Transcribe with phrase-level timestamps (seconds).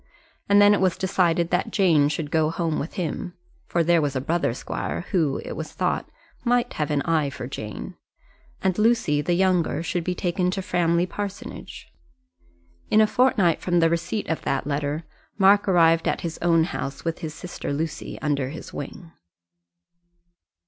[0.49, 3.35] And then it was decided that Jane should go home with him,
[3.67, 6.09] for there was a brother squire who, it was thought,
[6.43, 7.93] might have an eye to Jane;
[8.63, 11.91] and Lucy, the younger, should be taken to Framley Parsonage.
[12.89, 15.03] In a fortnight from the receipt of that letter
[15.37, 19.11] Mark arrived at his own house with his sister Lucy under his wing.